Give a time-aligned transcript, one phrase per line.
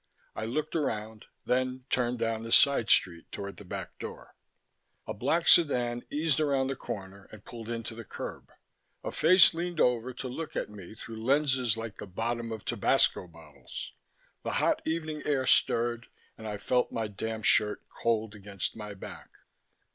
[0.35, 4.33] I looked around, then turned down the side street toward the back door
[5.05, 8.51] A black sedan eased around the corner and pulled in to the curb.
[9.03, 13.27] A face leaned over to look at me through lenses like the bottoms of tabasco
[13.27, 13.91] bottles.
[14.41, 19.29] The hot evening air stirred, and I felt my damp shirt cold against my back.